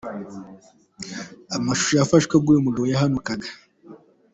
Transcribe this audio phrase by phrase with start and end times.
[1.55, 3.49] Amashusho yafashwe ubwo uyu mugabo yahanukaga.